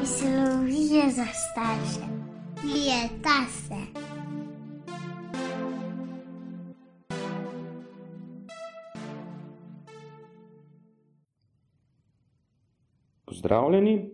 [0.00, 2.06] Mislijo za starše.
[2.64, 3.74] Leta se.
[13.24, 14.10] Pozdravljeni,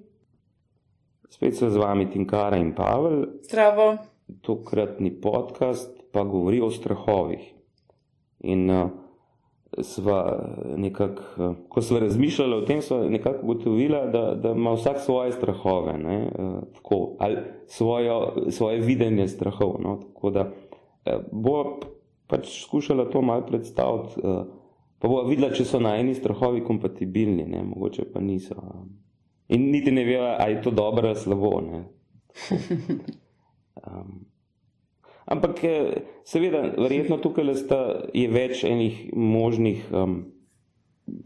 [1.29, 3.27] spet so z vami Tinkara in Pavel.
[3.43, 3.97] Zdravo.
[4.41, 7.55] Tokratni podcast pa govori o strahovih.
[8.41, 8.91] In uh,
[9.83, 15.01] sva nekako, uh, ko sva razmišljala o tem, sva nekako ugotovila, da, da ima vsak
[15.01, 19.77] svoje strahove, ne, uh, tako, ali svojo, svoje videnje strahov.
[19.83, 21.81] No, tako da uh, bo
[22.27, 24.21] pač skušala to malo predstaviti,
[24.99, 28.55] pa bo videla, če so najni strahovi kompatibilni, ne, mogoče pa niso.
[29.49, 31.61] In niti ne ve, ali je to dobro ali slabo.
[31.61, 31.85] Ne.
[33.87, 34.24] Um,
[35.25, 35.61] Ampak,
[36.29, 37.49] seveda, verjetno tukaj
[38.13, 40.19] je več enih možnih um,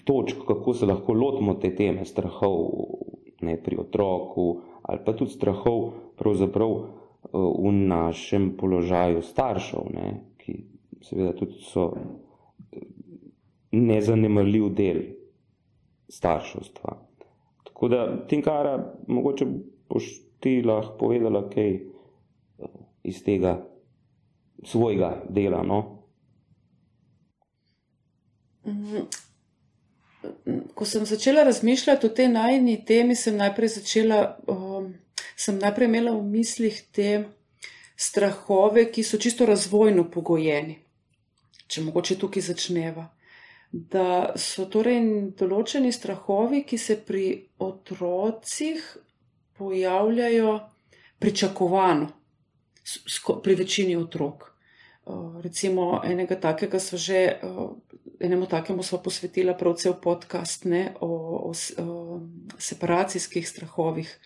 [0.06, 2.60] točk, kako se lahko lotimo te teme strahov
[3.42, 6.86] ne, pri otroku, ali pa tudi strahov pravzaprav uh,
[7.34, 10.54] v našem položaju staršev, ne, ki
[11.02, 11.90] seveda tudi so
[13.74, 15.02] nezanemarljiv del
[16.08, 16.94] starševstva.
[17.64, 19.46] Tako da, Tinkara, mogoče
[19.90, 20.08] boš
[20.40, 21.80] ti lahko povedala kaj
[23.02, 23.58] iz tega
[24.64, 25.62] svojega dela.
[25.62, 26.04] No?
[28.66, 28.96] Mhm.
[30.74, 34.94] Ko sem začela razmišljati o tej najni temi, sem najprej, začela, um,
[35.36, 37.24] sem najprej imela v mislih te
[37.96, 40.78] strahove, ki so čisto razvojno pogojeni.
[41.68, 43.08] Če mogoče tukaj začneva.
[43.72, 45.00] Da so torej
[45.38, 47.26] določeni strahovi, ki se pri
[47.58, 48.84] otrocih
[49.58, 50.54] pojavljajo
[51.18, 52.17] pričakovano
[53.42, 54.54] pri večini otrok.
[55.08, 57.72] Uh, recimo, enega takega smo že, uh,
[58.20, 61.08] enemu takemu smo posvetili prav cel podcast ne, o,
[61.48, 62.20] o, o
[62.58, 64.18] separacijskih strahovih,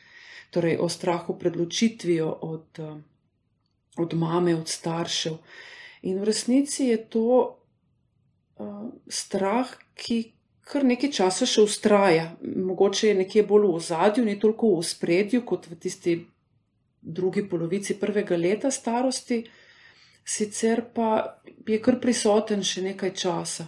[0.51, 2.99] torej o strahu pred ločitvijo od, uh,
[3.97, 5.39] od mame, od staršev.
[6.03, 7.59] In v resnici je to
[9.09, 10.33] strah, ki
[10.67, 12.33] kar nekaj časa še ustraja.
[12.43, 16.15] Mogoče je nekje bolj v ozadju, ni toliko v spredju kot v tisti
[17.03, 19.43] drugi polovici prvega leta starosti,
[20.25, 23.67] sicer pa je kar prisoten še nekaj časa.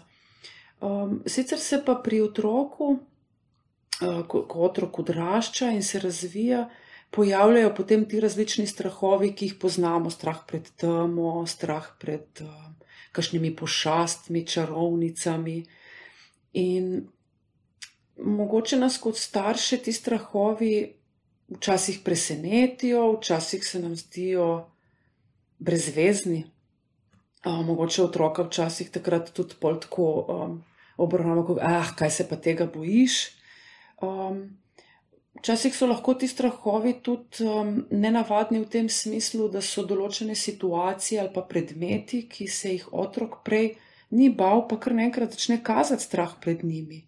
[0.84, 6.68] Um, sicer se pa pri otroku, uh, ko, ko otrok odrašča in se razvija,
[7.10, 12.52] pojavljajo potem ti različni strahovi, ki jih poznamo: strah pred temo, strah pred uh,
[13.14, 15.58] kakšnimi pošastmi, čarovnicami.
[16.62, 17.08] In
[18.16, 20.74] mogoče nas kot starše ti strahovi
[21.48, 24.70] včasih presenetijo, včasih se nam zdijo
[25.58, 26.44] brezvezni.
[27.44, 30.62] Uh, mogoče otroka včasih takrat tudi pol tako um,
[30.96, 33.18] obravnavamo, kot ah, kaj se pa tega bojiš.
[34.00, 34.56] Um,
[35.40, 41.20] včasih so lahko ti strahovi tudi um, nenavadni v tem smislu, da so določene situacije
[41.20, 43.74] ali pa predmeti, ki se jih otrok prej
[44.10, 47.04] ni bal, pa kar naenkrat začne kazati strah pred njimi.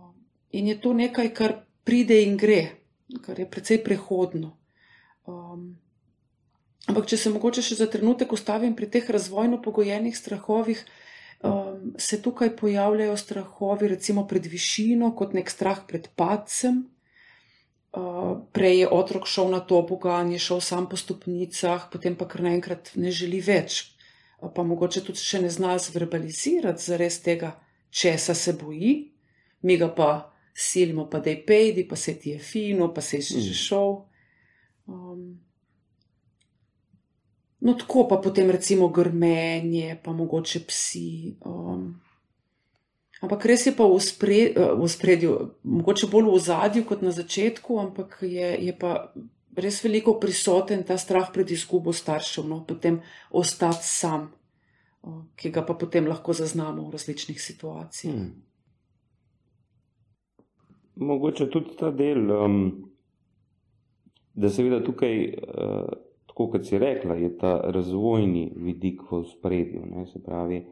[0.00, 0.14] Um,
[0.50, 2.81] in je to nekaj, kar pride in gre
[3.22, 4.56] kar je precej prehodno.
[5.26, 5.76] Um,
[6.88, 10.82] ampak, če se mogoče še za trenutek ustavim pri teh razvojno pogojenih strahovih,
[11.44, 16.84] um, se tukaj pojavljajo strahovi, recimo pred višino, kot nek strah pred padcem.
[17.92, 22.40] Uh, prej je otrok šel na to pogajanje, šel sam po stopnicah, potem pa kar
[22.46, 23.92] naenkrat ne želi več,
[24.40, 27.52] pa mogoče tudi še ne zna zverbalizirati zares tega,
[27.92, 29.12] česa se boji,
[29.62, 33.16] mi ga pa silimo pa da je pejdi, pa se ti je fino, pa se
[33.16, 33.96] je že šel.
[34.86, 35.40] Um,
[37.60, 41.36] no, tako pa potem recimo grmenje, pa mogoče psi.
[41.40, 42.00] Um,
[43.20, 47.78] ampak res je pa v, spred, v spredju, mogoče bolj v zadju kot na začetku,
[47.80, 49.12] ampak je, je pa
[49.56, 54.32] res veliko prisoten ta strah pred izgubo staršev, no, potem ostati sam,
[55.36, 58.14] ki ga pa potem lahko zaznamo v različnih situacijah.
[58.14, 58.51] Hmm
[60.96, 62.58] mogoče tudi ta del, um,
[64.34, 65.88] da seveda tukaj, uh,
[66.26, 69.84] tako kot si rekla, je ta razvojni vidik v spredju.
[69.90, 70.62] Ne, se pravi,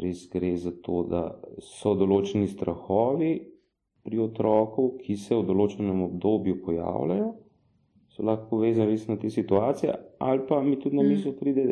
[0.00, 1.26] res gre za to, da
[1.60, 3.34] so določeni strahovi
[4.04, 7.30] pri otroku, ki se v določenem obdobju pojavljajo,
[8.14, 11.38] so lahko povezani res na te situacije, ali pa mi tudi na misel mm.
[11.40, 11.64] pride,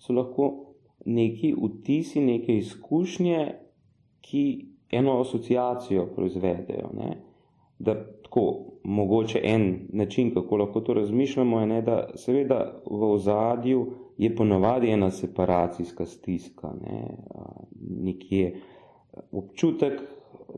[0.00, 0.50] so lahko
[1.06, 3.40] neki vtisi, neke izkušnje,
[4.24, 4.44] ki
[4.90, 6.90] eno asociacijo proizvedejo.
[6.94, 7.16] Ne?
[7.78, 13.86] Da tako, mogoče en način, kako lahko to razmišljamo, je, ne, da seveda v ozadju
[14.18, 17.16] je ponovadi ena separacijska stiska, ne?
[17.80, 18.60] nekje
[19.32, 19.92] občutek,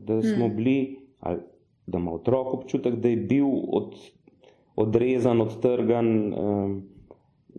[0.01, 0.55] da smo hmm.
[0.55, 1.39] bili, ali
[1.87, 3.95] da ima otrok občutek, da je bil od
[4.75, 6.33] odrezan, odtrgan,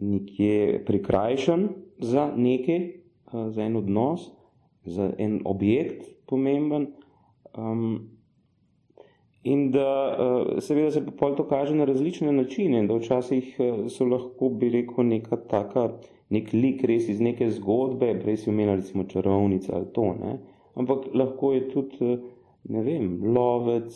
[0.00, 1.68] nekje prikrajšan
[1.98, 2.92] za nekaj,
[3.50, 4.30] za en odnos,
[4.88, 6.86] za en objekt pomemben.
[7.56, 8.10] Um,
[9.42, 14.04] in da uh, seveda se pa to kaže na različne načine, da včasih uh, so
[14.04, 15.88] lahko, bi rekel, neka taka,
[16.30, 20.38] nek lik res iz neke zgodbe, prej si omenjali recimo čarovnica ali to, ne?
[20.74, 22.18] ampak lahko je tudi, uh,
[22.68, 23.94] ne vem, lovec,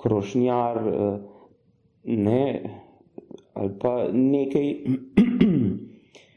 [0.00, 0.78] krošnjar,
[2.04, 2.44] ne,
[3.54, 4.68] ali pa nekaj,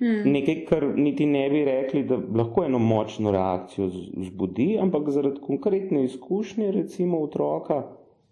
[0.03, 0.31] hmm.
[0.31, 3.89] nekaj, kar niti ne bi rekli, da lahko eno močno reakcijo
[4.27, 7.83] zbudi, ampak zaradi konkretne izkušnje, recimo otroka,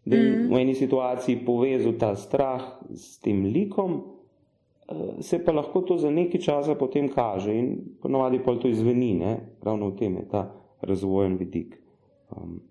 [0.06, 0.54] da je hmm.
[0.54, 2.62] v eni situaciji povezal ta strah
[2.94, 4.02] s tem likom,
[4.90, 9.14] eh, se pa lahko to za nekaj časa potem kaže in ponovadi pa to izveni,
[9.14, 9.38] ne?
[9.64, 10.50] ravno v tem je ta
[10.82, 11.78] razvojen vidik.
[12.32, 12.62] Um,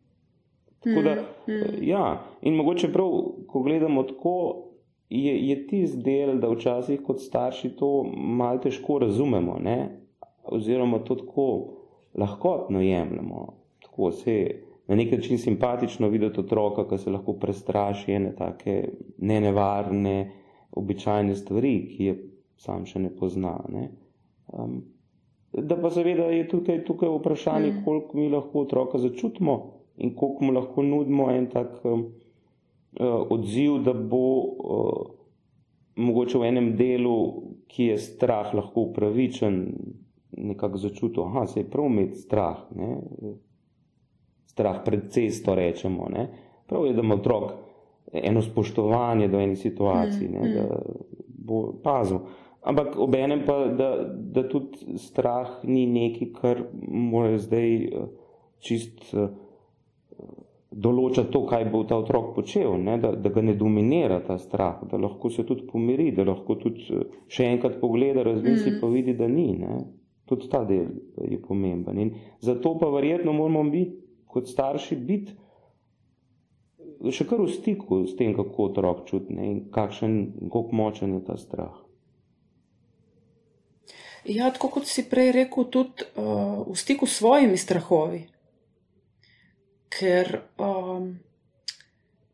[0.80, 1.14] tako da,
[1.46, 1.78] hmm.
[1.82, 3.10] ja, in mogoče prav,
[3.46, 4.69] ko gledamo tako,
[5.10, 9.78] je, je tisti del, da včasih kot starši to malo težko razumemo, ne?
[10.44, 11.46] oziroma to tako
[12.14, 13.46] lahkotno jemljemo.
[13.82, 14.36] Tako se
[14.88, 20.32] na nek način simpatično videti otroka, ki se lahko prestraši ene take nenevarne,
[20.72, 22.16] običajne stvari, ki je
[22.56, 23.56] sam še ne pozna.
[23.68, 23.90] Ne?
[24.52, 24.80] Um,
[25.52, 27.84] da pa seveda je tukaj, tukaj vprašanje, mm.
[27.84, 29.60] koliko mi lahko otroka začutimo
[29.96, 31.80] in koliko mu lahko nudimo en tak.
[31.84, 32.08] Um,
[33.30, 35.10] odziv, da bo uh,
[35.96, 37.16] mogoče v enem delu,
[37.70, 39.60] ki je strah, lahko upravičen,
[40.30, 42.64] nekako začutil, da se je prav imeti strah.
[42.76, 42.96] Ne?
[44.46, 46.08] Strah pred cesto, rečemo.
[46.10, 46.28] Ne?
[46.66, 47.52] Prav je, da ima otrok
[48.12, 50.54] eno spoštovanje do ene situacije, mm, mm.
[50.54, 50.78] da
[51.28, 52.18] bo pazil.
[52.62, 58.08] Ampak ob enem pa, da, da tudi strah ni nekaj, kar mora zdaj uh,
[58.58, 59.14] čist.
[60.70, 62.94] Določa to, kaj bo ta otrok počel, ne?
[63.02, 66.86] Da, da ga ne dominira ta strah, da lahko se tudi pomiri, da lahko tudi
[66.94, 68.80] eh, še enkrat pogleda, razmisli, mm.
[68.82, 69.48] pa vidi, da ni.
[69.58, 69.80] Ne?
[70.30, 70.92] Tudi ta del
[71.26, 71.98] je pomemben.
[71.98, 73.98] In zato pa verjetno moramo biti
[74.30, 75.34] kot starši biti
[77.08, 81.36] še kar v stiku s tem, kako otrok čuti in kakšen, koliko močen je ta
[81.40, 81.72] strah.
[84.28, 88.26] Ja, tako kot si prej rekel, tudi uh, v stiku s svojimi strahovi
[89.90, 91.18] ker um,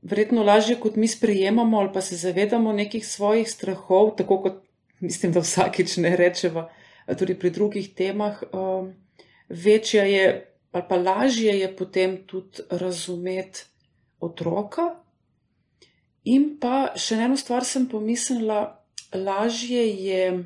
[0.03, 4.62] verjetno lažje kot mi sprejemamo ali pa se zavedamo nekih svojih strahov, tako kot
[5.00, 6.69] mislim, da vsakič ne rečemo,
[7.19, 8.93] tudi pri drugih temah, um,
[9.49, 13.64] večja je ali pa lažje je potem tudi razumeti
[14.20, 14.82] otroka.
[16.25, 18.82] In pa še eno stvar sem pomislila,
[19.14, 20.44] lažje je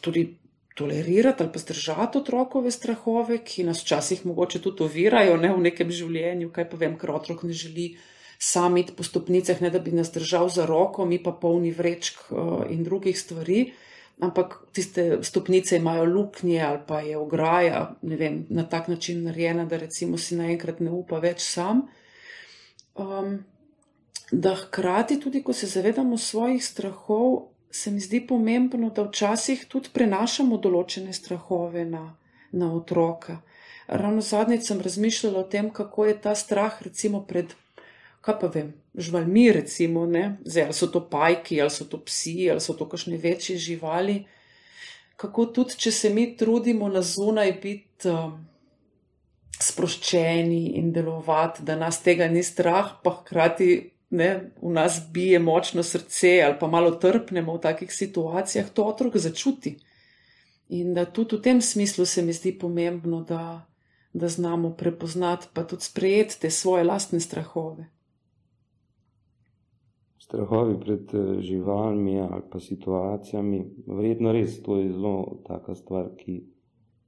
[0.00, 0.38] tudi
[0.74, 5.90] tolerirati ali pa zdržati otrokove strahove, ki nas včasih mogoče tudi ovirajo ne, v nekem
[5.90, 6.50] življenju.
[6.52, 7.92] Kaj pa vem, ker otrok ne želi
[8.42, 12.24] sam iti po stopnicah, ne da bi nas držal za roko, mi pa polni vrečk
[12.30, 13.72] uh, in drugih stvari.
[14.22, 19.64] Ampak tiste stopnice imajo luknje ali pa je ograja, ne vem, na tak način narejena,
[19.64, 21.86] da recimo si naenkrat ne upa več sam.
[22.94, 23.38] Um,
[24.32, 29.88] da hkrati tudi, ko se zavedamo svojih strahov, se mi zdi pomembno, da včasih tudi
[29.92, 32.04] prenašamo določene strahove na,
[32.52, 33.38] na otroka.
[33.88, 37.54] Ravno zadnjič sem razmišljala o tem, kako je ta strah, recimo, pred,
[38.20, 42.36] kaj pa vem, živalmi, recimo, ne, zdaj ali so to pajki, ali so to psi,
[42.52, 44.20] ali so to kakšne večje živali.
[45.16, 48.36] Kako tudi, če se mi trudimo na zunaj biti um,
[49.62, 55.82] sproščeni in delovati, da nas tega ni strah, pa hkrati ne, v nas bije močno
[55.82, 59.76] srce ali pa malo trpnemo v takih situacijah, to otrok začuti.
[60.68, 63.66] In da tudi v tem smislu se mi zdi pomembno, da,
[64.12, 67.88] da znamo prepoznati, pa tudi sprejeti te svoje lastne strahove.
[70.18, 76.42] Strahovi pred eh, živalmi ali pa situacijami, verjetno res to je zelo taka stvar, ki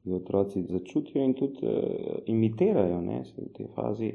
[0.04, 4.11] jo otroci začutijo in tudi uh, imitirajo ne, v tej fazi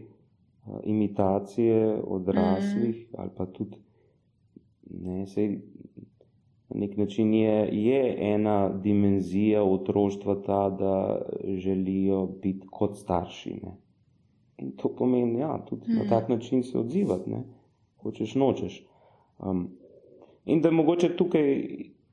[0.83, 3.15] imitacije odraslih, mm.
[3.17, 3.77] ali pa tudi
[4.89, 5.59] ne, sej,
[6.69, 13.53] na nek način je, je ena dimenzija otroštva ta, da želijo biti kot starši.
[13.63, 13.77] Ne.
[14.57, 15.95] In to pomeni, da ja, tudi mm.
[15.95, 17.43] na tak način se odzivati, ne.
[18.01, 18.85] hočeš, nočeš.
[19.39, 19.69] Um,
[20.45, 21.65] in da mogoče tukaj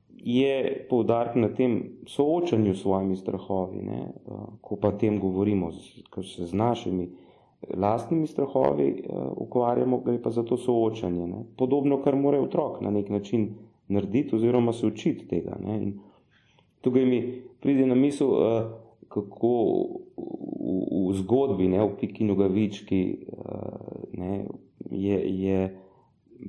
[0.09, 5.71] je poudarek na tem soočanju s svojimi strahovi, ne, uh, ko pa tem govorimo,
[6.13, 7.09] ker se z našimi
[7.77, 11.27] lastnimi strahovi uh, ukvarjamo, gre pa za to soočanje.
[11.27, 11.43] Ne?
[11.57, 13.49] Podobno, kar mora otrok na nek način
[13.87, 15.57] narediti oziroma se učiti tega.
[15.65, 15.83] Ne?
[15.83, 15.99] In
[16.81, 18.61] tukaj mi pride na misel, uh,
[19.07, 19.53] kako
[20.17, 24.45] v, v zgodbi, ne, v Piki Nogavički, uh, ne,
[24.91, 25.77] je, je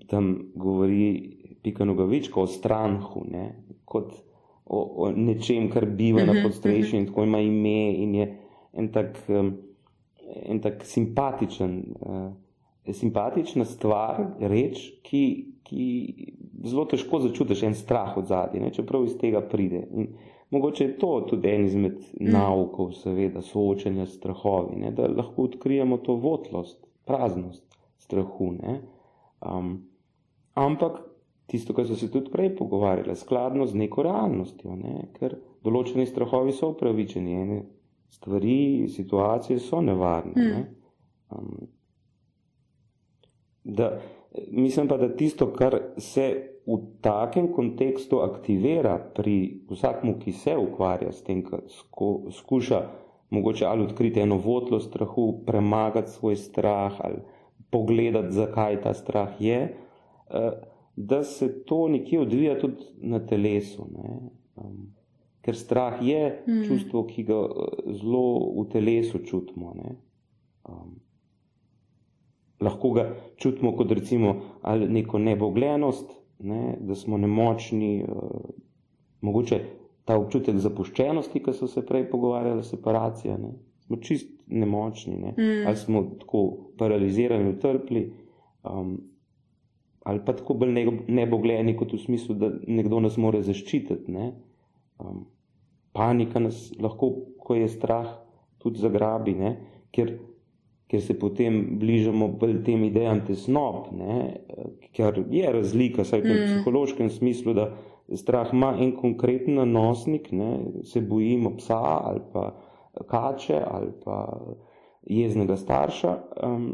[0.06, 3.52] tam govori Pika Nogavička o stranhu, ne?
[3.84, 4.12] kot
[4.66, 8.26] o, o nečem, kar biva na podstrešju in tako ima ime in je
[8.72, 9.54] en tak, um,
[10.46, 15.22] en tak simpatičen, uh, simpatična stvar, reč, ki,
[15.62, 15.86] ki
[16.64, 19.84] zelo težko začutiš en strah od zadnje, čeprav iz tega pride.
[19.92, 20.08] In
[20.50, 22.30] mogoče je to tudi en izmed mm.
[22.32, 24.92] naukov, seveda, soočanja s strahovi, ne?
[24.92, 27.64] da lahko odkrijemo to votlost, praznost
[27.98, 28.54] strahu.
[29.40, 29.88] Um,
[30.54, 31.02] ampak
[31.46, 35.08] tisto, kar so se tudi prej pogovarjali, skladno z neko realnostjo, ne?
[35.18, 37.60] ker določeni strahovi so upravičeni, ene
[38.08, 40.32] stvari, situacije so nevarne.
[40.36, 40.48] Mm.
[40.48, 40.74] Ne?
[41.30, 41.66] Um,
[43.64, 44.00] da,
[44.50, 46.28] mislim pa, da tisto, kar se
[46.66, 51.60] v takem kontekstu aktivira pri vsakmu, ki se ukvarja s tem, kar
[52.32, 52.82] skuša
[53.30, 57.20] mogoče ali odkriti eno votlo strahu, premagati svoj strah ali
[57.70, 59.76] pogledati, zakaj ta strah je,
[60.30, 60.50] eh,
[60.96, 63.86] da se to nekje odvija tudi na telesu.
[63.92, 64.30] Ne?
[64.56, 64.97] Um,
[65.48, 66.64] ker strah je hmm.
[66.68, 69.72] čustvo, ki ga eh, zelo v telesu čutimo.
[69.80, 69.94] Ne?
[70.68, 70.98] Um,
[72.60, 73.04] lahko ga
[73.40, 74.34] čutimo kot recimo
[74.88, 76.12] neko nebogljenost,
[76.44, 78.50] ne, da smo nemočni, uh,
[79.24, 79.60] mogoče
[80.04, 83.54] ta občutek zapuščenosti, ki so se prej pogovarjali, separacija, ne,
[83.86, 85.64] smo čist nemočni, ne, mm.
[85.70, 86.42] ali smo tako
[86.78, 88.04] paralizirani, utrpli,
[88.68, 88.98] um,
[90.04, 90.76] ali pa tako bolj
[91.08, 94.12] nebogljeni, kot v smislu, da nekdo nas more zaščititi.
[94.12, 94.30] Ne.
[94.98, 95.26] Um,
[95.92, 98.08] panika nas lahko, ko je strah,
[98.58, 99.54] tudi zagrabi, ne,
[99.94, 100.16] ker
[100.88, 104.40] ker se potem bližamo bolj tem idejam tesnob, ne?
[104.96, 106.46] ker je razlika, saj v mm.
[106.46, 107.66] psihološkem smislu, da
[108.16, 110.50] strah ima en konkreten nanosnik, ne?
[110.88, 112.48] se bojimo psa ali pa
[113.08, 114.22] kače ali pa
[115.04, 116.14] jeznega starša.
[116.44, 116.70] Um,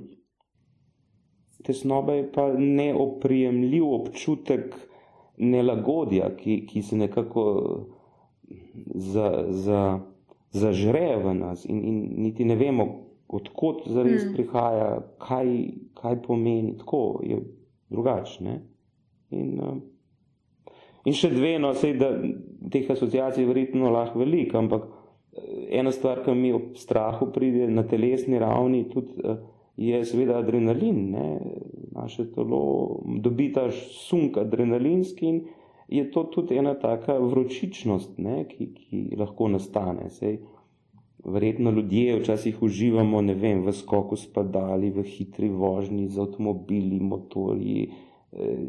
[1.67, 4.77] tesnoba je pa neoprijemljiv občutek
[5.39, 7.45] nelagodja, ki, ki se nekako
[8.95, 9.81] za, za,
[10.51, 12.87] zažre v nas in, in niti ne vemo,
[13.29, 14.35] odkot zares mm.
[14.37, 15.51] prihaja, kaj,
[15.99, 17.41] kaj pomeni, tako je
[17.91, 18.61] drugačne.
[19.35, 22.13] In, uh, in še dve, no, sej, da
[22.71, 27.87] teh asociacij verjetno lahko veliko, ampak eh, ena stvar, ki mi ob strahu pride na
[27.89, 29.41] telesni ravni, tudi uh,
[29.77, 31.11] je seveda adrenalin.
[31.11, 31.27] Ne?
[31.95, 35.45] Naše telo dobi ta sunk adrenalinski in
[35.89, 38.45] je to tudi ena taka vročičnost, ne?
[38.49, 40.11] Ki, ki lahko nastane.
[40.11, 40.39] Sej,
[41.25, 47.93] Verjetno ljudje včasih uživamo vem, v skoku spadali, v hitri vožnji z avtomobili, motorji,
[48.33, 48.67] eh,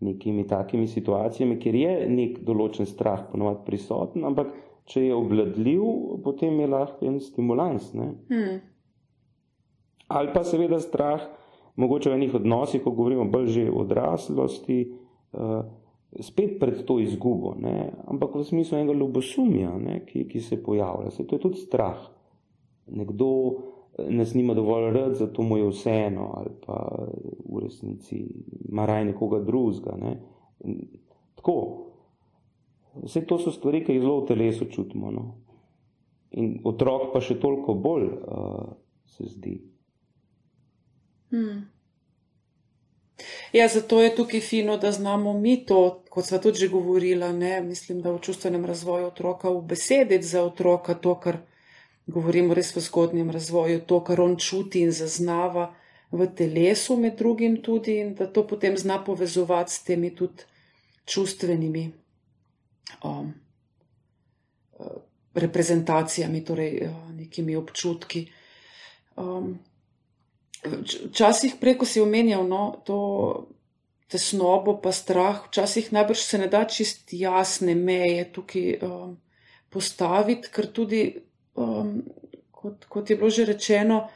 [0.00, 4.54] nekimi takimi situacijami, kjer je nek določen strah ponovadi prisoten, ampak
[4.86, 5.82] če je obladljiv,
[6.22, 7.90] potem je lahko en stimulans.
[7.94, 8.60] Hmm.
[10.08, 11.26] Ali pa seveda strah,
[11.76, 14.80] mogoče v enih odnosih, ko govorimo bolj že o odraslosti,
[15.34, 15.62] eh,
[16.20, 17.92] spet pred to izgubo, ne?
[18.06, 20.00] ampak v smislu enega ljubosumja, ne?
[20.06, 21.10] ki, ki se pojavlja.
[21.10, 21.98] Se to je tudi strah.
[22.86, 26.78] Nekdo eh, nas nima dovolj rad, zato mu je vseeno, ali pa
[27.44, 28.24] v resnici
[28.68, 29.96] ima raj nekoga drugega.
[30.00, 30.16] Ne?
[31.34, 31.58] Tako.
[33.04, 35.10] Vse to so stvari, ki jih zelo v telesu čutimo.
[35.10, 35.26] No?
[36.40, 38.72] In otrok pa še toliko bolj uh,
[39.06, 39.58] se zdi.
[41.30, 41.68] Hmm.
[43.52, 47.60] Ja, zato je tukaj fino, da znamo mi to, kot smo tudi že govorili, ne
[47.60, 51.38] mislim, da v čustvenem razvoju otroka v besedi za otroka to, kar
[52.06, 55.74] govorimo res v zgodnjem razvoju, to, kar on čuti in zaznava
[56.10, 60.46] v telesu, med drugim tudi, in da to potem zna povezovati s temi tudi
[61.04, 61.90] čustvenimi
[63.04, 63.32] um,
[65.34, 68.28] reprezentacijami, torej uh, nekimi občutki.
[69.16, 69.58] Um,
[70.64, 72.98] Včasih preko si omenjal no, to
[74.08, 79.16] tesnobo, pa strah, včasih najbrž se ne da čist jasne meje tukaj um,
[79.68, 81.02] postaviti, ker tudi,
[81.54, 82.00] um,
[82.50, 84.08] kot, kot je bilo že rečeno,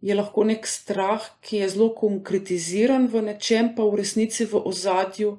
[0.00, 5.36] je lahko nek strah, ki je zelo konkretiziran v nečem, pa v resnici v ozadju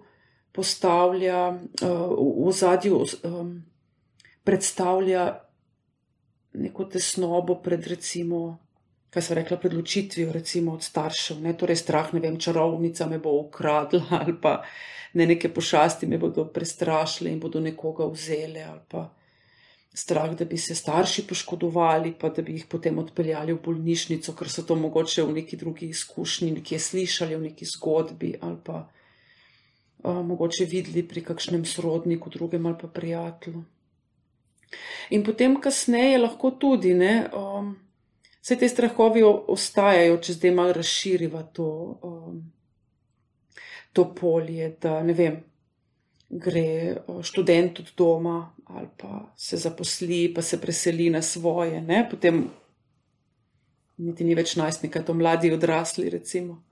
[0.54, 1.42] postavlja,
[1.82, 3.56] uh, v ozadju um,
[4.46, 5.42] predstavlja
[6.56, 8.65] neko tesnobo pred recimo
[9.16, 13.20] kaj se rekla, pred ločitvijo, recimo od staršev, ne torej strah, ne vem, čarovnica me
[13.24, 14.60] bo ukradla ali pa
[15.16, 19.06] ne neke pošasti me bodo prestrašile in bodo nekoga vzele ali pa
[19.96, 24.52] strah, da bi se starši poškodovali, pa da bi jih potem odpeljali v bolnišnico, ker
[24.52, 28.82] so to mogoče v neki drugi izkušnji, nekje slišali v neki zgodbi ali pa
[30.04, 33.64] a, mogoče videli pri kakšnem srodniku, drugem ali pa prijatelju.
[35.16, 37.72] In potem kasneje lahko tudi, ne, um,
[38.46, 41.68] vse te strahovi ostajajo, če zdaj malo razširiva to,
[42.06, 42.44] um,
[43.90, 45.40] to polje, da ne vem,
[46.30, 46.68] gre
[47.26, 52.04] študent od doma ali pa se zaposli, pa se preseli na svoje, ne?
[52.10, 52.44] potem
[53.98, 56.64] niti ni več najstnika, to mladi odrasli, recimo.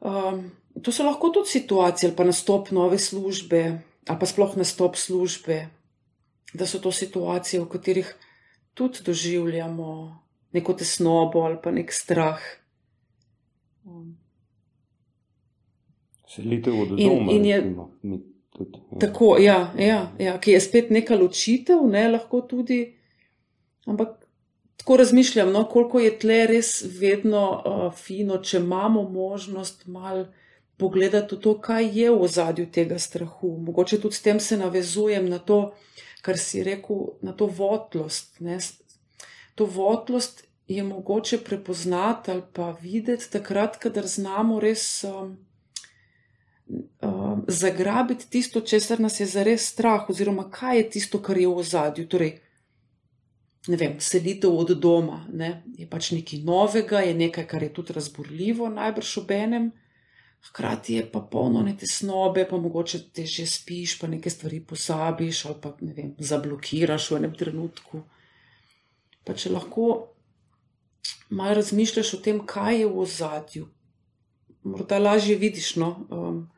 [0.00, 0.44] Um,
[0.80, 3.62] to so lahko tudi situacije, ali pa nastop nove službe,
[4.08, 5.64] ali pa sploh nastop službe,
[6.54, 8.12] da so to situacije, v katerih
[8.76, 10.23] tudi doživljamo
[10.54, 12.42] neko tesnobo ali pa nek strah.
[13.84, 14.14] Um,
[16.34, 17.02] Selitev od doma.
[17.02, 17.62] In, in je,
[18.50, 18.98] tudi, ja.
[18.98, 22.80] Tako, ja, ja, ja, ki je spet neka ločitev, ne lahko tudi.
[23.86, 24.24] Ampak
[24.76, 26.70] tako razmišljam, no, koliko je tle res
[27.00, 30.26] vedno uh, fino, če imamo možnost mal
[30.76, 33.56] pogledati v to, kaj je v ozadju tega strahu.
[33.66, 35.74] Mogoče tudi s tem se navezujem na to,
[36.22, 38.40] kar si rekel, na to votlost.
[38.40, 38.58] Ne.
[39.54, 45.04] To votlost je mogoče prepoznati ali pa videti takrat, kadar znamo res.
[45.04, 45.36] Um,
[46.66, 51.56] uh, zagrabiti tisto, česar nas je zares strah, oziroma kaj je tisto, kar je v
[51.56, 52.08] ozadju.
[52.08, 52.38] Torej,
[53.66, 55.62] ne vem, selitev od doma ne?
[55.78, 59.72] je pač nekaj novega, je nekaj, kar je tudi razburljivo, najbrž ob enem.
[60.44, 65.44] Hkrati je pa polno neke snobe, pa mogoče te že spiš, pa nekaj stvari posabiš
[65.44, 68.02] ali pa ne vem, zablokiraš v enem trenutku.
[69.24, 70.13] Pa če lahko
[71.30, 73.66] malo razmišljaš o tem, kaj je v ozadju,
[74.62, 76.50] morda lažje vidiš, no, um,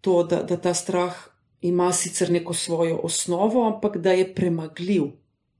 [0.00, 1.16] to, da, da ta strah
[1.60, 5.04] ima sicer neko svojo osnovo, ampak da je premagljiv.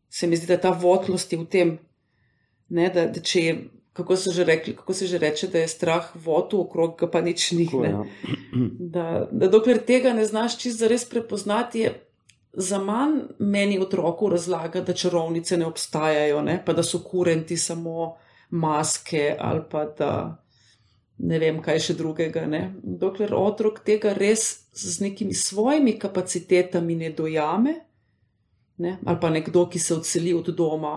[0.08, 1.78] Se mi zdi, da ta votlost je v tem,
[2.68, 3.56] ne, da, da če je,
[3.92, 7.20] kako se, že rekli, kako se že reče, da je strah votu okrog, ga pa
[7.20, 7.66] nič ni.
[7.66, 8.04] Tako, ja.
[8.96, 12.09] da, da dokler tega ne znaš čist zares prepoznati, je
[12.52, 18.14] za manj meni otroku razlaga, da čarovnice ne obstajajo, ne, pa da so kurenti samo
[18.50, 20.12] maske ali pa da
[21.18, 22.46] ne vem, kaj še drugega.
[22.48, 22.62] Ne?
[22.82, 27.74] Dokler otrok tega res z nekimi svojimi kapacitetami ne dojame,
[28.80, 28.96] ne?
[29.04, 30.94] ali pa nekdo, ki se odseli od doma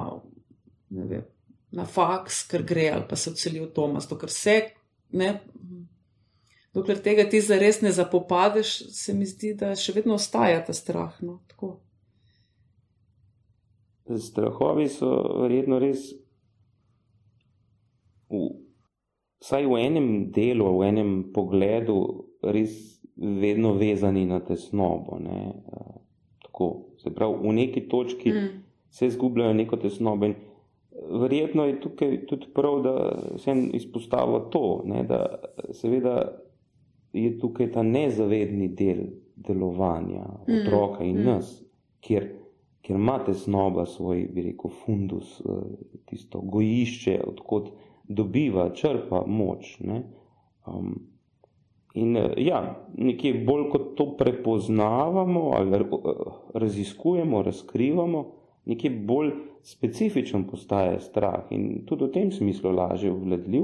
[0.89, 1.25] vem,
[1.73, 4.57] na faks, ker gre, ali pa se odseli od doma, zato ker se.
[5.19, 5.33] Ne?
[6.73, 11.19] Dokler tega ti zares ne zapopadeš, se mi zdi, da še vedno ostaja ta strah.
[11.21, 11.39] No?
[14.19, 15.09] Strahovi so
[15.43, 16.09] verjetno res
[18.33, 18.49] v
[19.43, 21.97] vsaj v enem delu, v enem pogledu,
[22.41, 22.73] res
[23.17, 25.19] vedno vezani na tesnobo.
[25.19, 25.53] Ne?
[26.47, 28.49] Tako, se pravi, v neki točki mm.
[28.89, 30.31] se izgubljajo neko tesnobo.
[30.31, 30.35] In
[31.21, 32.95] verjetno je tukaj tudi prav, da
[33.37, 35.03] se izpostavlja to, ne?
[35.03, 35.21] da
[35.71, 36.15] seveda
[37.13, 40.53] je tukaj ta nezavedni del delovanja mm.
[40.53, 41.25] otroka in mm.
[41.25, 41.63] nas,
[41.99, 42.27] kjer,
[42.81, 45.41] kjer ima tesnoba svoj, bi rekel, fundus,
[46.05, 47.71] tisto gojišče, odkot
[48.07, 49.77] dobiva, črpa moč.
[49.79, 50.03] Ne?
[50.65, 50.93] Um,
[51.93, 52.61] in eh, ja,
[52.97, 55.85] nekje bolj kot to prepoznavamo ali eh,
[56.53, 58.25] raziskujemo, razkrivamo,
[58.65, 59.31] nekje bolj
[59.63, 63.63] specifičen postaje strah in tudi v tem smislu lažje vladljiv.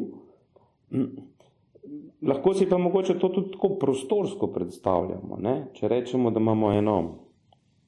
[2.22, 5.38] Lahko si pa mogoče to tudi tako prostorsko predstavljamo.
[5.40, 5.56] Ne?
[5.74, 6.96] Če rečemo, da imamo eno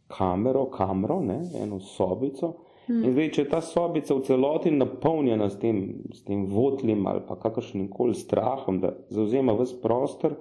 [0.08, 1.42] kamero, kamero, ne?
[1.62, 2.54] eno sobico,
[2.92, 3.06] Hmm.
[3.06, 5.84] In zdaj, če je ta sobica v celoti napolnjena s tem,
[6.16, 10.36] s tem votlim ali pa kakršnim koli strahom, da zauzema vse prostor,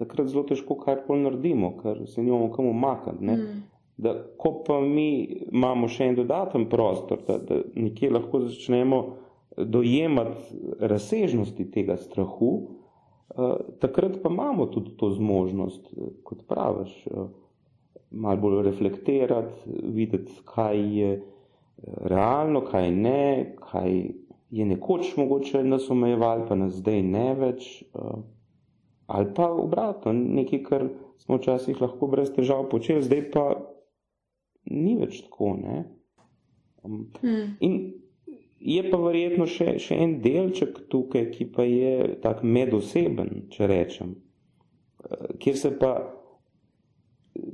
[0.00, 3.28] takrat zelo težko karkoli naredimo, ker se nimamo kam umakniti.
[3.28, 3.60] Hmm.
[4.02, 5.10] Da, ko pa mi
[5.52, 9.02] imamo še en dodaten prostor, da, da nekje lahko začnemo
[9.52, 12.54] dojemati razsežnosti tega strahu,
[13.80, 15.88] takrat pa imamo tudi to zmožnost,
[16.26, 17.28] kot praviš, uh,
[18.12, 21.12] malo bolj reflektirati, videti, kaj je
[21.86, 24.10] realno, kaj ne, kaj
[24.50, 27.68] je nekoč mogoče nas omejevalo, pa nas zdaj ne več,
[29.06, 30.86] ali pa obratno, nekaj, kar
[31.22, 33.46] smo včasih lahko brez težav počeli, zdaj pa
[34.70, 35.54] ni več tako.
[36.82, 37.56] Um, hmm.
[37.60, 37.80] In
[38.64, 44.14] je pa verjetno še, še en delček tukaj, ki pa je tak medoseben, če rečem,
[44.14, 45.92] uh, kjer se pa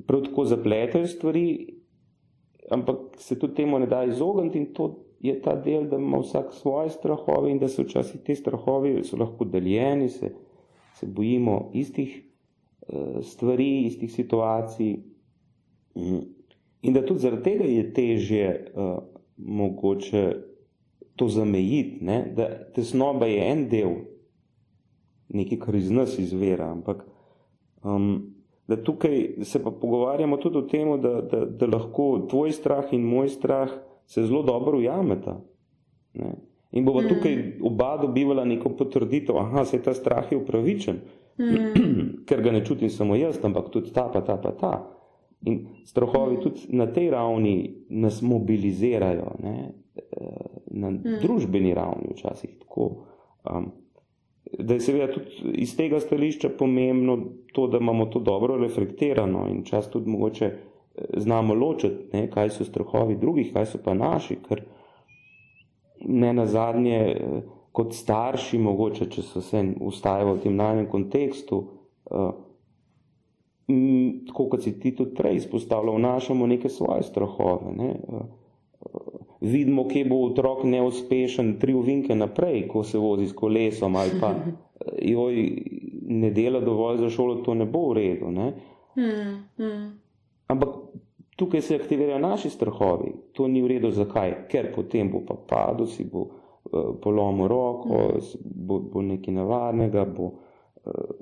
[0.06, 1.48] prav tako zapletajo stvari
[2.70, 6.52] ampak se tudi temu ne da izogniti in to je ta del, da ima vsak
[6.52, 10.32] svoje strahove in da so včasih te strahovi lahko deljeni, se,
[10.94, 12.22] se bojimo istih
[12.88, 14.96] uh, stvari, istih situacij
[15.94, 16.20] mm.
[16.82, 18.98] in da tudi zaradi tega je težje uh,
[19.36, 20.34] mogoče
[21.18, 22.22] to zamejiti, ne?
[22.36, 23.94] da tesnoba je en del,
[25.34, 27.04] nekaj, kar iz nas izvera, ampak
[27.84, 28.34] um,
[28.68, 33.02] da tukaj se pa pogovarjamo tudi o tem, da, da, da lahko tvoj strah in
[33.02, 33.72] moj strah
[34.06, 35.40] se zelo dobro ujameta.
[36.14, 36.34] Ne?
[36.70, 37.08] In bova mm.
[37.08, 41.00] tukaj oba dobivala neko potrditev, aha, se ta strah je upravičen,
[41.40, 41.82] mm.
[42.28, 44.72] ker ga ne čutim samo jaz, ampak tudi ta, pa ta, pa ta.
[45.48, 46.42] In strahovi mm.
[46.42, 47.54] tudi na tej ravni
[47.88, 49.72] nas mobilizirajo, ne?
[50.70, 51.20] Na mm.
[51.22, 52.90] družbeni ravni, včasih tako.
[53.44, 53.70] Um,
[54.58, 57.18] da je seveda tudi iz tega stališča pomembno
[57.52, 62.50] to, da imamo to dobro reflektirano in čas tudi mogoče eh, znamo ločiti, ne, kaj
[62.50, 64.62] so strahovi drugih, kaj so pa naši, ker
[66.00, 67.40] ne na zadnje eh,
[67.72, 71.58] kot starši mogoče, če so se ustajali v tem najnem kontekstu,
[72.10, 72.30] uh,
[74.26, 77.74] tako kot si ti tudi prej izpostavljal, vnašamo neke svoje strahove.
[77.76, 77.92] Ne?
[78.08, 84.20] Uh, vidimo, kje bo otrok neuspešen tri uvinke naprej, ko se vozi s kolesom ali
[84.20, 84.34] pa
[85.14, 85.42] joj
[86.08, 88.30] ne dela dovolj za šolo, to ne bo v redu.
[88.30, 88.52] Ne?
[88.94, 89.86] Hmm, hmm.
[90.48, 90.68] Ampak
[91.36, 93.12] tukaj se aktivirajo naši strahovi.
[93.32, 94.48] To ni v redu, zakaj?
[94.48, 96.28] Ker potem bo pa padel, si bo
[96.68, 100.26] Eh, polomil roko, bo, bo nekaj nevarnega, bo,
[100.84, 101.12] eh,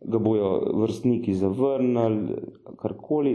[0.00, 2.38] ga bojo vrstniki zavrnili,
[2.80, 3.34] karkoli.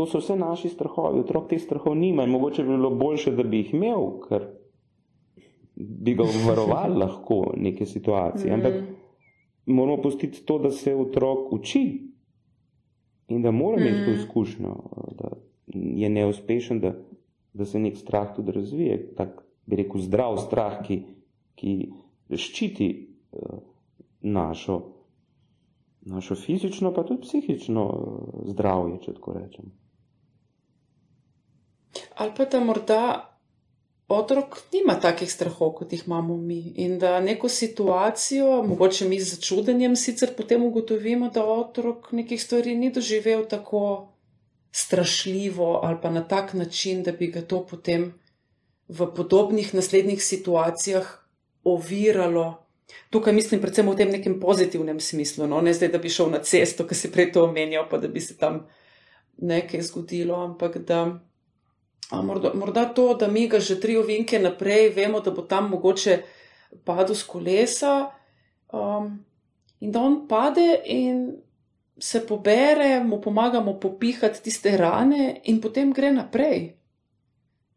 [0.00, 1.20] To so vse naši strahovi.
[1.20, 4.46] Otrok teh strahov nima in mogoče bi bilo boljše, da bi jih imel, ker
[5.76, 8.52] bi ga varoval lahko neke situacije.
[8.54, 9.74] Ampak mm.
[9.74, 11.82] moramo pustiti to, da se otrok uči
[13.28, 14.14] in da mora imeti to mm.
[14.14, 14.76] izkušnjo,
[15.18, 15.28] da
[15.74, 16.94] je neuspešen, da,
[17.52, 19.14] da se nek strah tudi razvije.
[19.16, 21.02] Tak, bi rekel, zdrav strah, ki,
[21.60, 21.74] ki
[22.40, 22.88] ščiti
[23.32, 23.60] uh,
[24.20, 24.80] našo,
[26.00, 29.70] našo fizično, pa tudi psihično uh, zdravje, če tako rečem.
[32.14, 33.30] Ali pa da morda
[34.10, 39.36] otrok nima takih strahov, kot jih imamo mi, in da neko situacijo, mogoče mi z
[39.36, 44.08] začudenjem sicer potem ugotovimo, da otrok nekih stvari ni doživel tako
[44.72, 48.12] strašljivo ali pa na tak način, da bi ga to potem
[48.88, 51.06] v podobnih naslednjih situacijah
[51.64, 52.66] oviralo.
[53.10, 55.60] Tukaj mislim predvsem v tem nekem pozitivnem smislu, no?
[55.60, 58.20] ne zdaj, da bi šel na cesto, ki si prej to omenjal, pa da bi
[58.20, 58.64] se tam
[59.38, 61.20] nekaj zgodilo, ampak da
[62.12, 66.22] morda, morda to, da mi ga že tri ovinke naprej vemo, da bo tam mogoče
[66.84, 68.10] padel z kolesa
[68.72, 69.24] um,
[69.80, 71.36] in da on pade in
[72.00, 76.72] se pobere, mu pomagamo popihati tiste rane in potem gre naprej.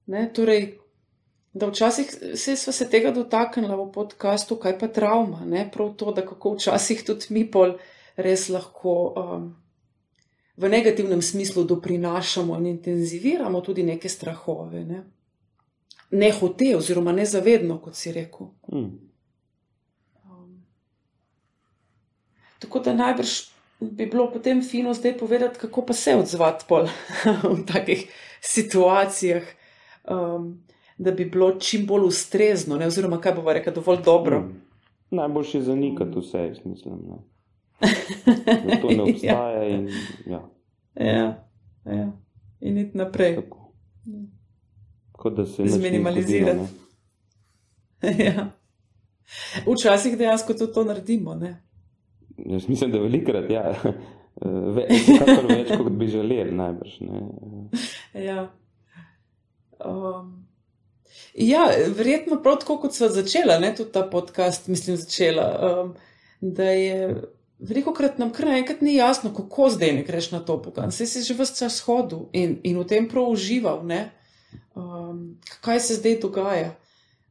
[0.05, 0.29] Ne?
[0.33, 0.77] Torej,
[1.53, 5.69] da včasih se smo se tega dotaknili v podkastu, kaj pa travma, ne?
[5.71, 7.77] prav to, da kako včasih tudi mi pol
[8.15, 9.51] res lahko um,
[10.57, 14.85] v negativnem smislu doprinašamo in intenziviramo tudi neke strahove.
[14.85, 15.03] Ne,
[16.11, 18.47] ne hote, oziroma nezavedno, kot si rekel.
[18.69, 18.99] Hmm.
[20.25, 20.65] Um,
[22.59, 23.39] tako da najbrž
[23.79, 26.87] bi bilo potem fino zdaj povedati, kako pa se odzvati pol
[27.57, 28.07] v takih
[28.41, 29.43] situacijah.
[30.03, 30.63] Um,
[30.97, 32.87] da bi bilo čim bolj ustrezno, ne?
[32.87, 34.39] oziroma kaj bomo rekli, dovolj dobro.
[34.39, 34.61] Hmm.
[35.09, 36.93] Najboljše je zanikati vse, jaz mislim.
[37.09, 37.32] Ne?
[38.65, 39.03] Da to ne ja.
[39.03, 39.63] obstaja.
[39.63, 39.89] in,
[40.25, 40.49] ja.
[40.95, 41.47] Ja,
[41.85, 42.11] ja.
[42.59, 43.35] in iti naprej.
[43.35, 43.73] Tako.
[45.11, 46.59] Kot da se zminimalizirati.
[48.25, 48.51] ja.
[49.65, 51.35] Včasih dejansko tudi to naredimo.
[51.35, 51.63] Ne?
[52.37, 53.75] Jaz mislim, da velikrat, ja.
[54.75, 55.07] več,
[55.49, 56.97] več kot bi želeli, najbrž.
[58.13, 58.47] ja.
[59.85, 60.43] Um,
[61.33, 65.45] Ja, verjetno prav tako, kot smo začela, ne, tudi ta podcast, mislim, začela,
[65.83, 65.95] um,
[66.41, 67.23] da je
[67.63, 70.91] veliko krat nam kar naenkrat ni jasno, kako zdaj ne greš na to pogan.
[70.91, 74.11] Saj si že vse čas hodil in, in v tem prav užival, ne,
[74.75, 76.75] um, kaj se zdaj dogaja.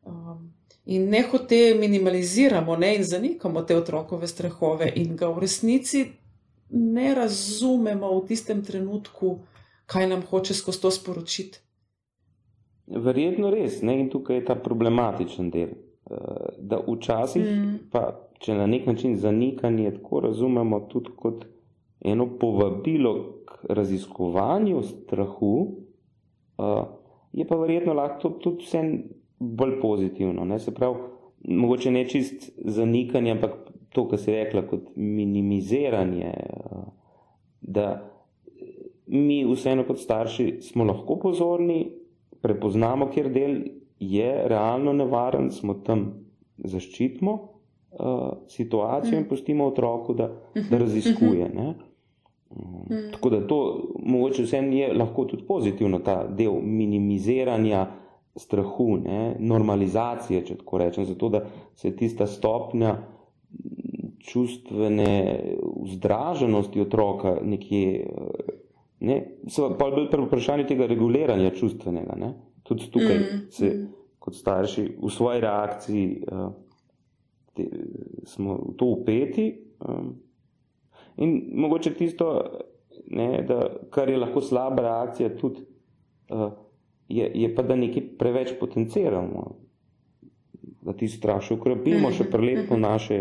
[0.05, 0.51] Um,
[0.87, 6.07] in ne hote minimaliziramo ne, in zanikamo te otrokove strahove in ga v resnici
[6.73, 9.39] ne razumemo v tistem trenutku,
[9.87, 11.61] kaj nam hoče skozi to sporočiti.
[12.87, 14.01] Verjetno res, ne?
[14.01, 15.77] in tukaj je ta problematičen del.
[16.11, 16.17] Eh,
[16.59, 17.79] da včasih, mm.
[17.93, 21.45] pa če na nek način zanikanje tako razumemo tudi kot
[22.01, 23.15] eno povabilo
[23.47, 25.53] k raziskovanju strahu,
[26.59, 26.83] eh,
[27.33, 28.83] je pa verjetno lahko tudi vse
[29.39, 30.45] bolj pozitivno.
[30.45, 30.59] Ne?
[30.59, 30.97] Se pravi,
[31.49, 33.55] mogoče ne čist zanikanje, ampak
[33.93, 36.35] to, kar je rekla, kot minimiziranje.
[36.35, 36.83] Eh,
[37.61, 37.87] da
[39.07, 41.93] mi, vseeno kot starši, smo lahko pozorni
[42.43, 43.57] prepoznamo, kjer del
[44.01, 46.07] je realno nevaren, smo tam
[46.59, 47.52] zaščitimo
[47.93, 49.29] uh, situacijo in mm.
[49.29, 50.75] pustimo otroku, da, da mhm.
[50.75, 51.51] raziskuje.
[51.55, 51.75] Ne?
[52.51, 53.59] Um, tako da to
[53.99, 57.87] mogoče vsem je lahko tudi pozitivno, ta del minimiziranja
[58.37, 59.37] strahu, ne?
[59.39, 62.97] normalizacije, če tako rečem, zato da se tista stopnja
[64.19, 65.41] čustvene
[65.85, 68.53] vzdraženosti otroka nekje uh,
[69.03, 69.19] Ne?
[69.79, 72.15] Pa bolj pri vprašanju tega reguliranja čustvenega.
[72.19, 72.33] Ne?
[72.63, 73.87] Tudi tukaj mm, se mm.
[74.23, 76.53] kot starši v svoji reakciji uh,
[77.57, 77.69] te,
[78.29, 79.47] smo v to upeti.
[79.81, 80.13] Um,
[81.17, 82.29] in mogoče tisto,
[83.11, 85.65] ne, da, kar je lahko slaba reakcija, tudi,
[86.31, 86.49] uh,
[87.09, 89.49] je, je pa, da nekaj preveč potenciramo,
[90.83, 92.83] da ti strašno ukrepimo, še prelepimo mhm.
[92.83, 93.21] naše,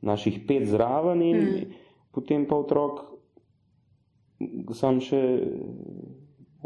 [0.00, 1.84] naših pet zraven in mm
[2.18, 3.04] potem pa otrok
[4.74, 5.20] sam še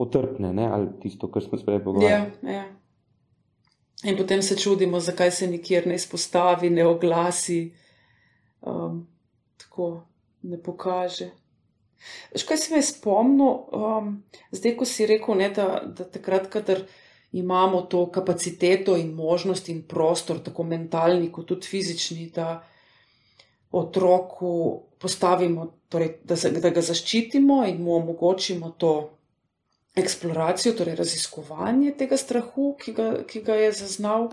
[0.01, 2.33] otrpne, ne, ali tisto, kar smo se prej pogovarjali.
[2.49, 2.65] Ja, ja.
[4.05, 7.75] In potem se čudimo, zakaj se nikjer ne izpostavi, ne oglasi,
[8.61, 9.07] um,
[9.57, 10.07] tako
[10.43, 11.31] ne pokaže.
[12.37, 14.11] Škaj se me spomnil, um,
[14.51, 16.83] zdaj, ko si rekel, ne, da, da takrat, kadar
[17.33, 22.59] imamo to kapaciteto in možnost in prostor, tako mentalni, kot tudi fizični, da
[23.71, 28.93] otroku postavimo, torej, da, da ga zaščitimo in mu omogočimo to
[29.94, 34.31] eksploracijo, torej raziskovanje tega strahu, ki ga, ki ga je zaznal,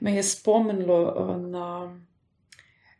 [0.00, 1.68] me je spomnilo uh, na,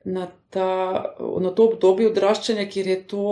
[0.04, 0.70] na, ta,
[1.18, 3.26] na to obdobje odraščanja, kjer je to,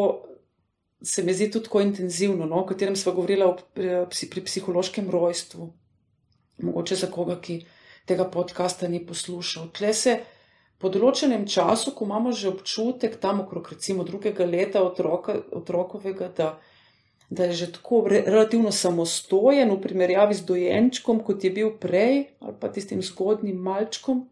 [1.02, 5.70] se mi zdi, tudi tako intenzivno, no, o katerem smo govorili pri, pri psihološkem rojstvu.
[6.62, 7.60] Mogoče za koga, ki
[8.06, 9.70] tega podcasta ni poslušal.
[9.74, 10.18] Tle se
[10.78, 16.54] po določenem času, ko imamo že občutek, tam okrog recimo drugega leta otroka, otrokovega, da
[17.30, 22.24] da je že tako re, relativno samostojen v primerjavi z dojenčkom, kot je bil prej,
[22.40, 24.28] ali pa tistim zgodnim malčkom,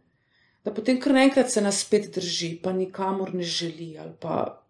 [0.64, 4.62] da potem kar naenkrat se nas spet drži, pa nikamor ne želi, ali pa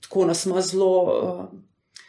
[0.00, 1.44] tako nas ima zelo uh,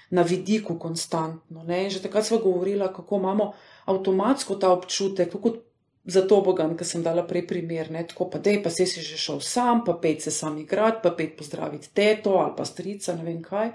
[0.09, 1.63] na vidiku, konstantno.
[1.63, 1.83] Ne?
[1.83, 3.53] In že takrat smo govorili, kako imamo
[3.85, 5.61] avtomatsko ta občutek, kot
[6.05, 8.03] za to bogan, ki sem dala prej primer, ne?
[8.07, 11.11] tako pa dej, pa se si že šel sam, pa pej se sam igrati, pa
[11.11, 13.71] pej pozdraviti teto ali pa strica, ne vem kaj.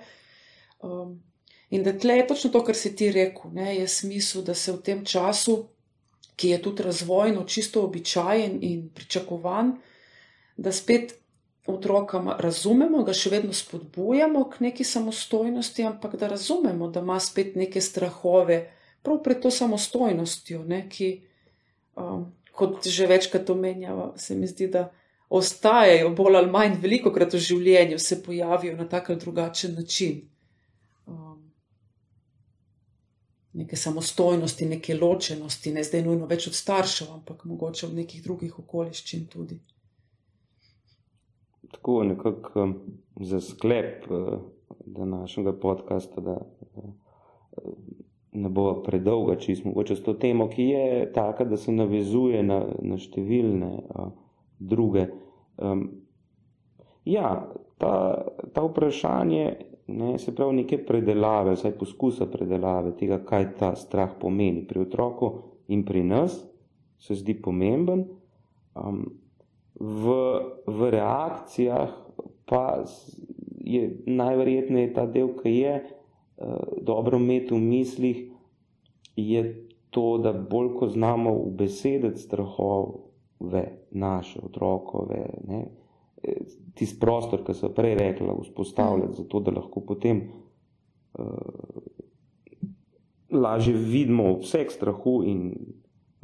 [0.83, 1.23] Um,
[1.71, 4.73] In da tle je točno to, kar si ti rekel, ne, je smisel, da se
[4.73, 5.65] v tem času,
[6.37, 9.77] ki je tudi razvojno, čisto običajen in pričakovan,
[10.57, 11.15] da spet
[11.67, 17.57] otrokam razumemo, ga še vedno spodbujamo k neki samostojnosti, ampak da razumemo, da ima spet
[17.57, 18.61] neke strahove,
[19.03, 21.11] prav pred to samostojnostjo, ne, ki,
[21.97, 24.87] um, kot že večkrat omenjava, se mi zdi, da
[25.29, 30.23] ostajajo bolj ali manj veliko krat v življenju, se pojavijo na tak ali drugačen način.
[33.57, 38.59] Neke samostojnosti, neke ločenosti, ne zdaj nujno več od staršev, ampak mogoče v nekih drugih
[38.61, 39.59] okoliščin tudi.
[41.73, 42.75] Tako nekako um,
[43.21, 44.39] za sklep uh,
[44.87, 46.91] današnjega podcasta, da uh,
[48.33, 52.43] ne bo predolga, če smo mogoče s to temo, ki je taka, da se navezuje
[52.45, 54.11] na, na številne uh,
[54.59, 55.09] druge.
[55.57, 55.89] Um,
[57.09, 57.33] ja,
[57.81, 57.95] ta,
[58.53, 59.47] ta vprašanje
[59.87, 65.33] ne, se pravi neke predelave, vsaj poskusa predelave tega, kaj ta strah pomeni pri otroku
[65.69, 66.41] in pri nas,
[66.99, 68.07] se zdi pomemben.
[68.75, 69.05] Um,
[69.77, 70.17] v,
[70.67, 71.93] v reakcijah
[72.49, 72.85] pa
[73.67, 78.21] je najverjetneje ta del, ki je uh, dobro imeti v mislih,
[79.17, 79.43] je
[79.91, 85.65] to, da bolj ko znamo v besedec strahove naše otrokove, ne,
[86.75, 89.17] tisti prostor, ki so prej rekla, vzpostavljati, mm.
[89.23, 90.23] zato da lahko potem
[91.19, 91.25] uh,
[93.31, 95.55] lažje vidimo obseg strahu in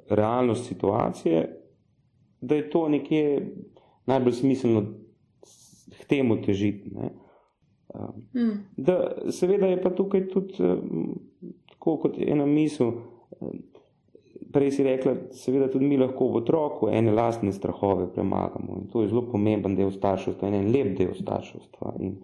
[0.08, 1.58] realnost situacije,
[2.40, 3.52] da je to nekje
[4.06, 4.84] najbolj smiselno
[6.00, 6.90] k temu težiti.
[6.94, 7.10] Ne?
[8.34, 8.64] Mm.
[8.76, 10.78] Da, seveda je pa tukaj tudi uh,
[11.68, 12.88] tako kot ena misel.
[13.40, 13.50] Uh,
[14.52, 19.02] prej si rekla, seveda tudi mi lahko v otroku ene lastne strahove premagamo in to
[19.02, 21.92] je zelo pomemben del starševstva in en lep del starševstva.
[22.00, 22.16] In,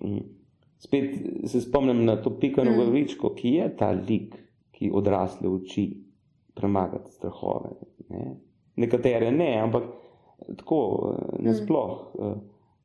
[0.00, 0.22] in
[0.78, 1.14] spet
[1.46, 2.80] se spomnim na to pikano mm.
[2.80, 4.34] vrvičko, ki je ta lik,
[4.70, 5.86] ki odrasle uči
[6.54, 7.70] premagati strahove.
[8.08, 8.24] Ne?
[8.76, 9.86] Nekatere ne, ampak
[10.56, 10.80] tako
[11.12, 11.44] mm.
[11.44, 12.40] nasploh mm.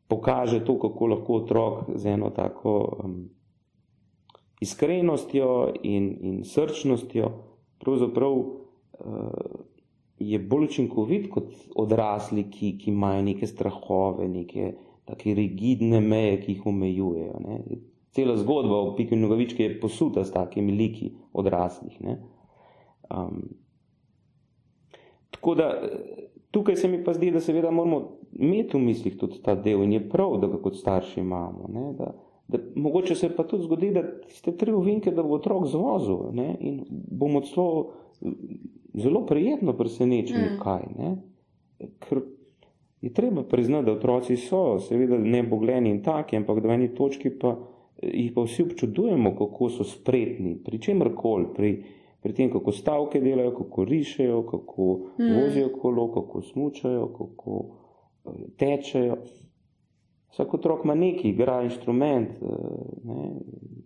[0.08, 3.18] pokaže to, kako lahko otrok z eno tako um,
[4.62, 7.32] iskrenostjo in, in srčnostjo
[7.80, 8.67] pravzaprav
[10.20, 14.74] je bolj učinkovit kot odrasli, ki, ki imajo neke strahove, neke
[15.06, 17.40] tako rigidne meje, ki jih omejujejo.
[17.46, 17.60] Ne.
[18.18, 22.00] Cela zgodba o Piki Nogavički je posuta s takimi liki odraslih.
[23.14, 23.44] Um,
[25.32, 25.70] tako da
[26.52, 29.94] tukaj se mi pa zdi, da seveda moramo imeti v mislih tudi ta del in
[29.94, 31.70] je prav, da ga kot starši imamo.
[31.74, 32.12] Ne, da,
[32.48, 36.56] da mogoče se pa tudi zgodi, da ste tri uvinke, da bo otrok zvozil ne,
[36.60, 37.94] in bomo celo
[38.94, 40.60] zelo prijetno presenečen, mm.
[40.64, 40.86] kaj.
[40.98, 41.16] Ne?
[42.00, 42.22] Ker
[43.02, 46.94] je treba priznati, da otroci so, seveda, ne bogljeni in taki, ampak da v eni
[46.96, 47.56] točki pa
[48.02, 51.72] jih pa vsi občudujemo, kako so spretni, pri čemer koli, pri,
[52.22, 54.88] pri tem, kako stavke delajo, kako rišejo, kako
[55.20, 55.34] mm.
[55.42, 57.66] vozijo kolo, kako smučajo, kako
[58.58, 59.18] tečejo.
[60.38, 62.30] Vsak otrok ima neki, igra inštrument,
[63.04, 63.30] ne,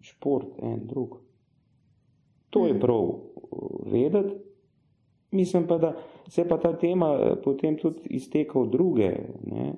[0.02, 1.16] šport, en drug.
[2.50, 3.06] To je prav
[3.86, 4.36] vedeti.
[5.32, 5.94] Mislim pa, da
[6.28, 9.12] se pa ta tema potem tudi izteka v druge.
[9.48, 9.74] Ne.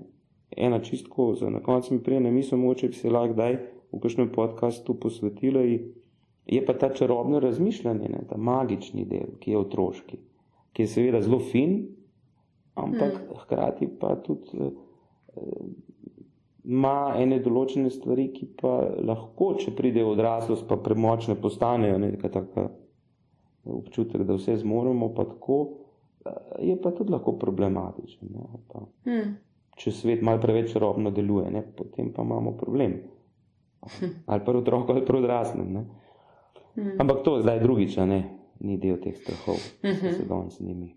[0.58, 3.58] Ena čistko, za na koncu mi prije ne mislim, moče bi se lahko daj
[3.92, 5.62] v kakšnem podkastu posvetila.
[6.46, 10.18] Je pa ta čarobno razmišljanje, ne, ta magični del, ki je otroški,
[10.74, 11.84] ki je seveda zelo fin,
[12.74, 13.38] ampak hmm.
[13.46, 14.72] hkrati pa tudi eh,
[16.64, 18.74] ima ene določene stvari, ki pa
[19.04, 22.68] lahko, če pride v odraslost, pa premočne postanejo, nekaj taka
[23.64, 25.60] občutek, da vse zmoremo, pa tako,
[26.26, 28.32] eh, je pa tudi lahko problematičen.
[28.32, 29.36] Ne, pa, hmm.
[29.80, 33.00] Če svet malo preveč robno deluje, ne, potem pa imamo problem.
[34.32, 35.78] Ali pa otrok, ali pa odraslim.
[36.74, 36.96] Hmm.
[37.02, 38.22] Ampak to zdaj drugič, ne,
[38.64, 40.14] ni del teh strahov, ki hmm.
[40.20, 40.94] se danes z njimi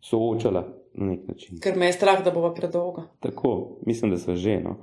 [0.00, 0.64] soočala
[0.96, 1.60] na nek način.
[1.60, 3.02] Ker me je strah, da bova predolga.
[3.20, 4.60] Tako, mislim, da so že.
[4.64, 4.76] No.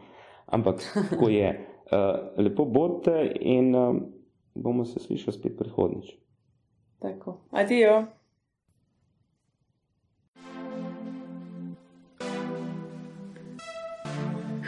[0.46, 1.68] Ampak tako je.
[1.84, 2.00] Uh,
[2.46, 3.96] lepo bodite in uh,
[4.56, 6.16] bomo se slišali spet prihodnič.
[7.00, 8.06] Tako, adijo.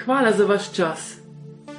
[0.06, 1.18] Hvala za vaš čas.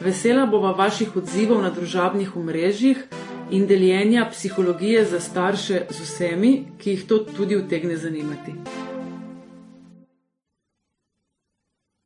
[0.01, 3.07] Vesela bova vaših odzivov na družabnih omrežjih
[3.51, 8.86] in deljenja psihologije za starše z vsemi, ki jih to tudi utegne zanimati.